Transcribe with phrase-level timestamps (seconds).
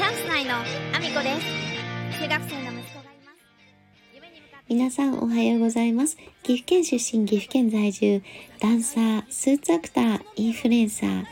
[0.00, 3.38] チャンス内のアミコです中学生の息子がいます
[4.14, 6.16] 夢に向かって皆さんおはようございます。
[6.42, 8.22] 岐阜県出身、岐阜県在住、
[8.60, 11.24] ダンサー、スーツアクター、インフルエンサー、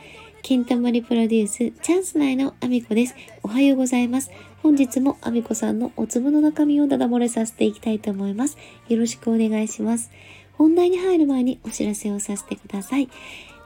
[0.43, 3.15] ケンタモリプロデュース、チャンス内のアミコです。
[3.43, 4.31] おはようございます。
[4.63, 8.59] 本日もアミコさんのお粒の中身をダダ漏れさせていきたいと思います。
[8.91, 10.11] よろしくお願いします。
[10.53, 13.09] 本題に入る前にお知らせをさせてください。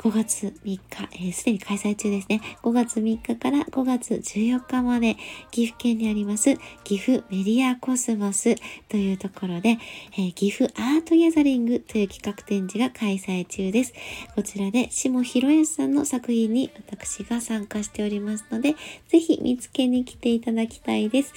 [0.03, 0.81] 5月3日、
[1.13, 2.41] えーすでに開催中ですね。
[2.65, 5.17] 5月3日から5月14日まで、
[5.53, 8.57] 岐阜県にあります、岐阜メディアコスモス
[8.89, 9.79] というところで、
[10.15, 13.95] えー岐阜アートギャザリングという企画展示が開催中です。
[14.35, 18.75] こちらで、下広康さんの作品に私が参加しておりますので、
[19.07, 21.33] ぜひ見つけに来ていただきたいです。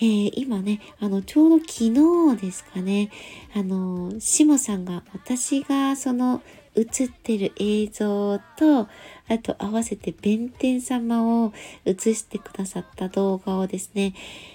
[0.00, 3.10] えー今ね、あの、ちょうど昨日ですかね、
[3.54, 6.42] あの、しもさんが、私がその、
[6.78, 8.88] 映ってる映像と、
[9.28, 11.52] あと合わせて弁天様を
[11.84, 14.14] 映してくださった動画をですね、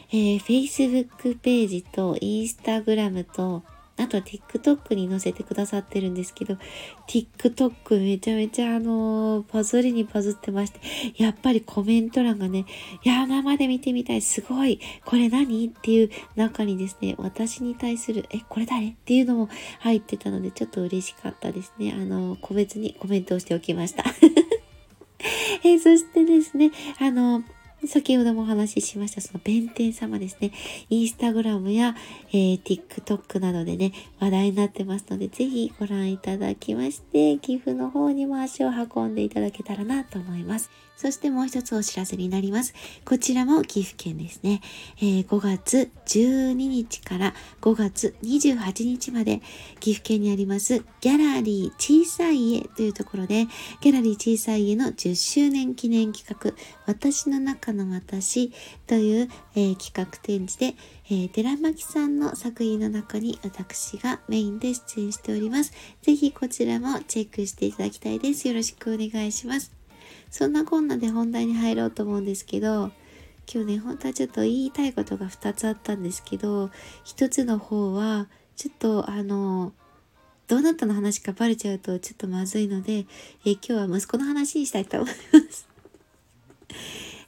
[0.09, 3.63] えー Facebook ページと Instagram と、
[3.98, 6.58] あと TikTok に載せてくださってるんですけど、
[7.08, 10.80] TikTok めちゃめちゃあのーバズりにバズってまして、
[11.16, 12.66] やっぱりコメント欄がね、
[13.04, 21.94] いや、生で見てみたい、すごい、これ何っていう中にですね、私に対する、え、これ誰っていうのも入ってたので、ちょっと嬉しかったですね。
[21.96, 24.04] あのー個別にコメントをしておきました。
[25.63, 27.44] えーそしてですね、あの、
[27.87, 30.51] 先ほどもお話ししました、その弁天様ですね。
[30.89, 31.95] インスタグラムや、
[32.31, 40.70] えー TikTok などでね、話題になってますので、ぜひご覧いただきまして、寄付の方にも足を運んでいただけたらなと思います。
[40.95, 42.73] そしてもう一つお知らせになります。
[43.04, 44.61] こちらも岐阜県ですね。
[44.98, 49.41] えー5月12日から5月28日まで
[49.79, 53.48] 岐阜県にありますギャラリー小さい家というところで
[53.81, 56.54] ギャラリー小さい家の10周年記念企画
[56.85, 58.52] 私の中の私
[58.88, 60.76] という、えー企画展示で、
[61.07, 65.73] えー、寺巻さんの作品の中に私がメインで出演しております。
[66.01, 68.47] ぜひこちらもチェックしていただきたいです。
[68.47, 69.73] よろしくお願いします。
[70.29, 72.91] そんなこんなで本題に入ろうと思うんですけど、
[73.51, 76.72] 今日ね、本当はちょっと言いたいことが2つあったんですけど、
[77.05, 79.73] 1つの方は、ちょっとあの、
[80.47, 83.05] どなたの話かバレちゃうとちょっとまずいので、
[83.45, 85.67] えー今日は息子の話にしたいと思います。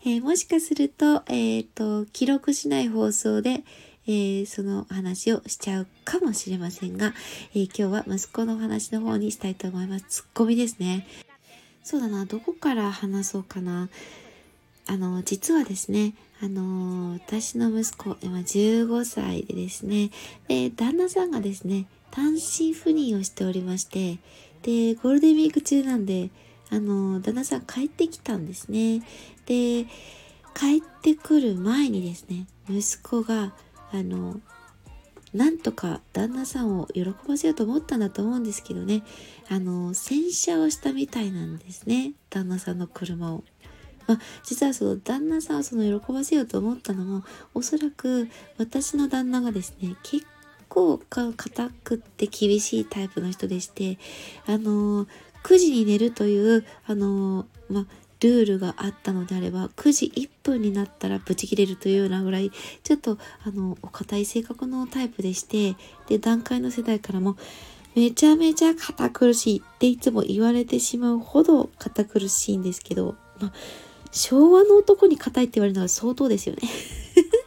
[0.08, 3.64] えーもしかすると、えっ、と、記録しない放送で、
[4.06, 7.16] えーその話をしちゃうかもしれませんが、
[7.56, 10.06] え今日は息子の話の方にしたいと思います。
[10.08, 11.08] ツッコミですね。
[11.84, 13.90] そうだな、どこから話そうかな。
[14.86, 20.12] あの、実はですね、あの、私の息子、今15歳でですね、
[20.48, 24.20] で、旦那さんがですね、単身赴任をしておりまして、
[24.62, 26.30] で、ゴールデンウィーク中なんで、
[26.70, 29.02] あの、旦那さん帰ってきたんですね。
[29.46, 29.86] で、
[30.54, 33.54] 帰ってくる前にですね、息子が、
[33.92, 34.40] あの、
[35.34, 39.04] なんとか旦那さんを喜ばせようと思ったんだと思うんですけどね、
[39.50, 43.44] あの、洗車をしたみたいなんですね、旦那さんの車を。
[44.08, 50.26] まあ、実はその旦那さんをその喜ばせようと思ったのもおそらく私の旦那がですね結
[50.70, 53.98] 構か硬くって厳しいタイプの人でして
[54.46, 55.08] あの
[55.46, 57.86] 9時に寝るというあのまあ
[58.20, 62.52] ルールがあったのであれば9時1分になったらブチ切れるというようなぐらい
[62.84, 65.76] ちょっとあのお堅い性格のタイプでして
[66.08, 67.38] で段階の世代からも
[67.96, 73.54] めちゃめちゃ堅苦しいっていつも言われてしまうほど堅苦しいんですけど、まあ、
[74.12, 76.62] 昭和の男に硬いって言われるのは相当ですよね。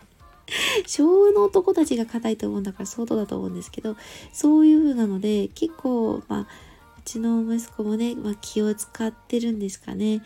[0.86, 3.96] 昭和の男たちが硬いと思うんだから相当だと思うんですけど
[4.32, 6.46] そういう風なので結構まあ
[7.08, 10.22] ちの息子もね、まあ、気を使ってるんですかね。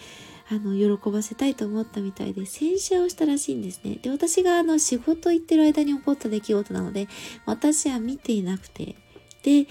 [0.51, 3.99] あの喜ばせたいと思ったみたいで洗車をしたらしいんですね。
[4.03, 7.09] で私があの仕事行ってる間に起こった出来事なので
[7.47, 8.97] 私は見ていなくて。
[9.45, 9.67] で、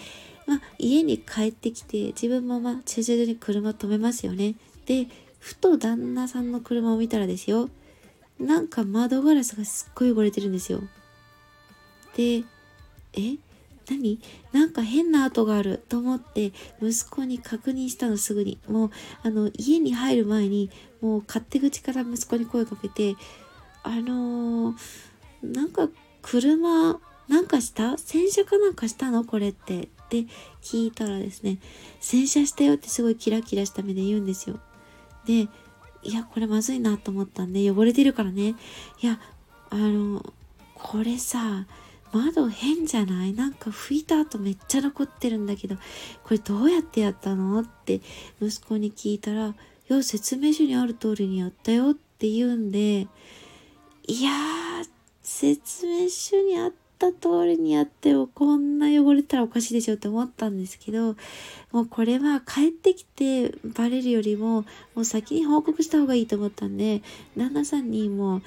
[0.47, 4.55] まあ、家に帰ってきて自分もまあ駐車場に車止めますよね。
[4.85, 5.07] で
[5.39, 7.69] ふと旦那さんの車を見たらですよ。
[8.39, 10.81] なんか窓ガラスがすっごい汚れてるんですよ。
[12.15, 12.44] で、
[13.13, 13.38] え？
[13.91, 14.19] 何？
[14.51, 18.59] なんか変な跡があると思って息子に確認したのすぐに。
[18.67, 18.91] もう
[19.23, 20.69] あの家に入る前に
[21.01, 23.15] もう勝手口から息子に声かけて
[23.83, 24.75] あのー
[25.43, 25.89] なんか
[26.21, 27.97] 車なんかした？
[27.97, 29.83] 洗車かなんかしたのこれって。
[29.83, 30.25] って
[30.61, 31.59] 聞いたらですね
[32.01, 34.59] 洗車したよってすごいキラキラした目で言うんですよ。
[35.25, 35.47] で
[36.03, 38.55] いや、これまずいなと思ったんで、汚れてるからね。
[39.01, 39.19] いや、
[39.69, 40.33] あの、
[40.73, 41.67] これさ、
[42.13, 43.34] 窓変じゃない？
[43.34, 45.75] なんか拭いた後めっちゃ残ってるんだけど、
[46.24, 47.60] これどうやってやったの？
[47.60, 48.02] って
[48.42, 49.54] 息子に聞いたら、い
[49.88, 53.08] や、説明書にある通りにやったよって言うんで、
[54.08, 54.90] いやー、
[55.22, 61.16] 説明書にあった通りにやってもこんな汚れたらおかしいでしょって思ったんですけど、
[61.72, 64.62] もうこれは帰ってきてバレるよりも、
[64.96, 67.02] もう先に報告した方がいいと思ったんで、
[67.38, 68.42] 旦那さんにもう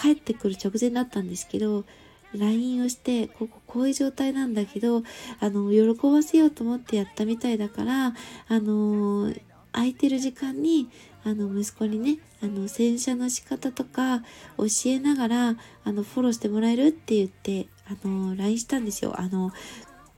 [0.00, 1.84] 帰ってくる直前だったんですけど、
[2.34, 5.02] LINE をして、こここういう状態なんだけど、
[5.40, 8.14] あの、喜ばせようと思ってやったみたいだから、
[8.48, 9.32] あの
[9.72, 10.88] 空いてる時間に、
[11.24, 14.22] あの、息子にね、あの、洗車の仕方とか
[14.56, 19.14] 教えながら、あの、フォローしてもらえるって言って、あの、LINE したんですよ。
[19.18, 19.52] あの、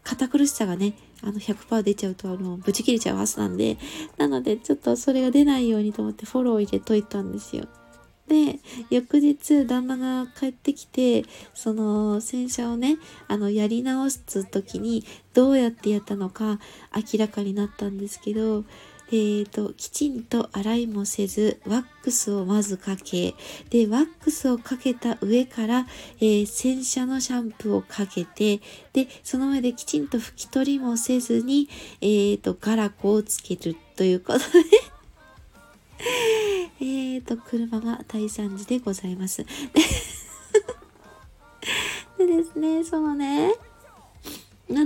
[0.02, 3.76] 堅苦しさがね、あの100%出ちゃうとあのブチ切れちゃうはずなんで、
[4.16, 7.66] なのでちょっとそれが出ないようにと思ってフォローを入れといたんですよ。
[8.30, 8.60] で、
[8.90, 12.96] 翌日、旦那が帰ってきて、その洗車をね、
[13.26, 15.04] あの、やり直す時に、
[15.34, 16.60] どうやってやったのか
[16.94, 18.64] 明らかになったんですけど、
[19.08, 23.34] えーと、きちんと洗いもせず、ワックスをまずかけ、
[23.68, 25.88] で、ワックスをかけた上から、
[26.20, 28.60] えー、洗車のシャンプーをかけて、
[28.92, 31.68] で、その上できちんと拭き取りもせずに、
[32.00, 34.44] えーと、ガラコをつけるということで。
[37.36, 39.44] と、車が大惨事でございます。
[42.18, 43.54] でですね、そのね、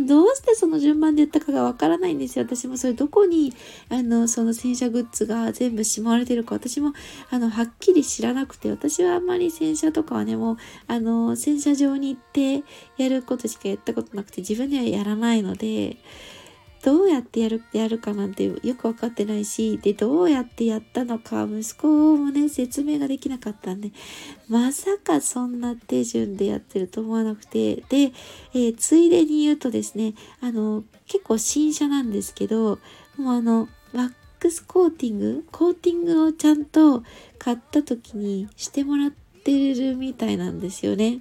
[0.06, 2.44] どうしてその順番で言ったかがわからないんですよ。
[2.44, 3.52] 私もそれどこに、
[3.90, 6.94] あの、その洗車グッズが全部しまわれてるか、私も、
[7.30, 10.56] あの、はっきり知らなくて、私はあんまり洗車とかはね、もう、
[10.86, 12.64] あの、洗車場に行って
[12.96, 15.98] やることしかやったことなくて、自分ではやらないので、
[16.84, 23.90] どうやってやるやるかなんてよく分かってないしでどうやってやったのか息子もね説明ができなかったんで
[24.50, 28.12] まさかそんな手順でやってると思わなくてで、
[28.52, 32.78] えー、ついでに言うとですねあの結構新車なんですけど
[33.16, 37.02] もうあのワックスコーティングコーティングをちゃんと
[37.38, 41.20] 買った時にしてもらってるみたいなんですよね。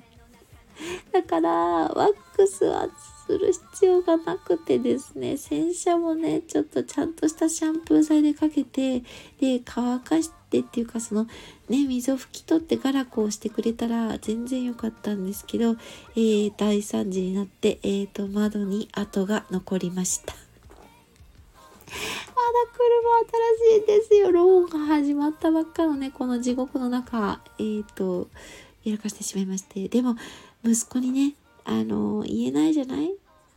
[1.13, 2.89] だからワックスは
[3.25, 8.99] する必要がなくてですね洗車もねちょっとちゃんとしたシャンプー剤でかけて
[9.39, 11.25] で乾かしてっていうかその
[11.69, 15.77] ね水を拭き取ってガラコをしてくれたら全然良かったんですけど、
[16.15, 20.33] えー、大惨事になって、えーと、窓に跡が残りました。
[21.93, 23.13] まだ車
[23.67, 24.31] 新しいんですよ。
[24.31, 28.27] ローンが始まったばっかのね、この地獄の中、えっ、ー、と、
[28.83, 29.87] やらかしてしまいまして。
[29.87, 30.15] でも、
[30.63, 31.35] 息子にね、
[31.65, 33.13] あの、言えないじゃない？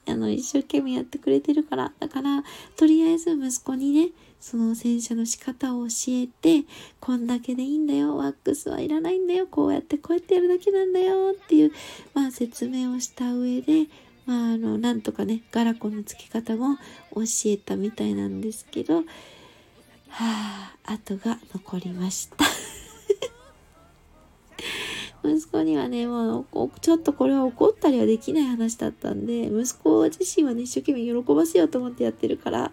[0.09, 1.93] あの、一生懸命やってくれてるから。
[1.99, 2.45] だから、
[2.77, 4.11] とりあえず息子にね、
[4.41, 6.65] その洗車の仕方を教えて、
[7.01, 8.17] こんだけでいいんだよ。
[8.17, 9.49] ワックスはいらないんだよ。
[9.49, 11.33] こうやってこうやってやるだけなんだよ。
[11.33, 11.73] っていう、
[12.15, 13.87] まあ説明をした上で、
[14.27, 16.77] まああの、なんとかね、ガラコの付け方も
[17.15, 19.05] 教えたみたいなんですけど、は
[20.15, 22.45] あ、後が残りました。
[25.29, 32.73] 息子にはね、もう、ちょっとこれは怒ったりはできない話だったんで、息子自身はね、一生懸命喜ばせようと思ってやってるから、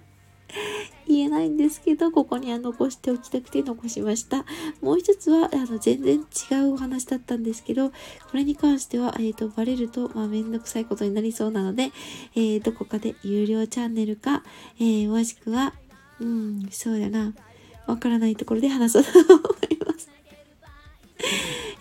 [1.07, 4.45] 言えないんですけど、ここには残しておきたくて残しました。
[4.81, 7.95] もう一つは、あの、全然違うお話だったんですけど、こ
[8.33, 11.91] れに関しては、えっ、ー、と、バレると、まあ、めんどくさいことになりそうなので、
[12.35, 14.43] えー、どこかで有料チャンネルか、
[14.79, 15.73] えー、もしくは、
[16.19, 17.33] うん、そうだな、
[17.87, 20.09] わからないところで話そうと思います。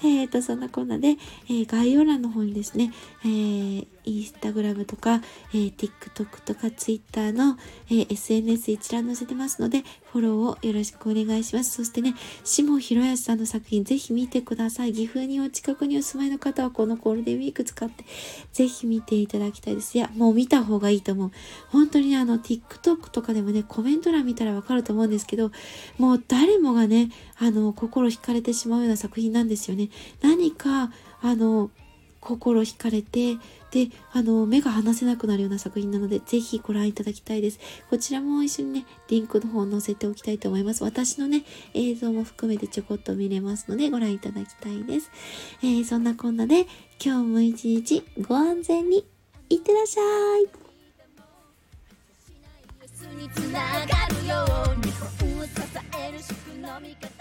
[0.04, 1.17] えっ、ー、と、そんなこんなで、
[1.48, 2.93] えー、概要欄の方にですね、
[3.24, 5.20] えー、インスタグラムとか、
[5.52, 7.56] えー、TikTok とか Twitter の、
[7.88, 9.82] えー、SNS 一覧載せてますので、
[10.12, 11.72] フォローをよろしくお願いします。
[11.72, 14.92] そしてね、下広康さんの作品ぜひ見てください。
[14.92, 18.04] 岐阜にお近くにお住まいの方はこのゴールデンウィーク使って
[18.52, 19.96] ぜひ見ていただきたいです。
[19.96, 21.30] いや、もう見た方がいいと思う。
[21.68, 25.50] 本当にね、あの TikTok とかでもね、コメント欄見たらわかると思うんですけど、
[25.98, 29.88] もう誰もがね、あの、心惹かれてしまうような作品なんですよね。
[30.20, 31.70] 何かあの
[32.20, 33.36] 心惹かれて
[33.72, 37.58] であの目が離せなくなるような作品なのでぜひご覧いただきたいです。
[37.91, 40.84] こちらも一緒にねリンクの方載せておきたいと思います。
[40.84, 45.10] 私のね映像も含めてちょこっと見れますのでご覧いただきたいです、
[45.62, 46.67] えー、そんなこんなで
[47.02, 49.05] 今日も一日ご安全に
[49.48, 50.02] いってらっしゃ
[50.38, 50.62] い。
[53.22, 53.86] につなが
[54.20, 55.50] るように本を支
[55.98, 57.11] える宿の味方。